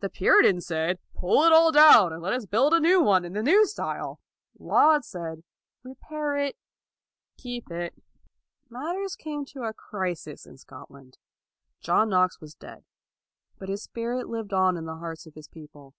[0.00, 3.32] The Puritans said," Pull it all down, and let us build a new one in
[3.34, 4.18] the new style.'
[4.54, 5.44] 1 Laud said,"
[5.84, 6.56] Repair it,
[7.36, 7.94] keep it.'
[8.70, 11.16] 1 Matters came to a crisis in Scotland.
[11.80, 12.82] John Knox was dead,
[13.56, 15.94] but his spirit lived in the hearts of his people.